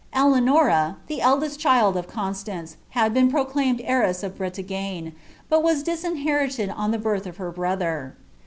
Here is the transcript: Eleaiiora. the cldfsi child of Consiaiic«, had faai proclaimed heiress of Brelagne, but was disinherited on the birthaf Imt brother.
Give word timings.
Eleaiiora. 0.15 0.95
the 1.05 1.19
cldfsi 1.19 1.59
child 1.59 1.95
of 1.95 2.07
Consiaiic«, 2.07 2.75
had 2.89 3.13
faai 3.13 3.29
proclaimed 3.29 3.81
heiress 3.83 4.23
of 4.23 4.35
Brelagne, 4.35 5.13
but 5.47 5.61
was 5.61 5.83
disinherited 5.83 6.71
on 6.71 6.89
the 6.89 6.97
birthaf 6.97 7.35
Imt 7.35 7.53
brother. 7.53 8.15